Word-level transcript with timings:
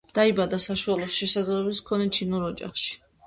დაიბადა 0.17 0.57
საშუალო 0.63 1.09
შესაძლებლობის 1.17 1.81
მქონე 1.85 2.09
ჩინურ 2.19 2.47
ოჯახში. 2.49 2.99